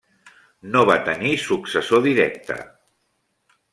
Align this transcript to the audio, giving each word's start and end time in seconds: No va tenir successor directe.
No 0.75 0.81
va 0.91 0.95
tenir 1.09 1.33
successor 1.43 2.03
directe. 2.09 2.59